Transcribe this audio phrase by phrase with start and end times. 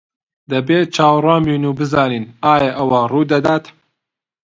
[0.51, 3.65] دەبێت چاوەڕوان بین و بزانین ئایا ئەوە ڕوودەدات.